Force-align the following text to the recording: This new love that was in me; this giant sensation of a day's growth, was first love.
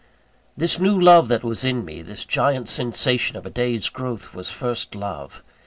This 0.57 0.79
new 0.79 0.99
love 0.99 1.27
that 1.27 1.43
was 1.43 1.63
in 1.63 1.85
me; 1.85 2.01
this 2.01 2.25
giant 2.25 2.67
sensation 2.67 3.37
of 3.37 3.45
a 3.45 3.51
day's 3.51 3.87
growth, 3.87 4.33
was 4.33 4.49
first 4.49 4.95
love. 4.95 5.43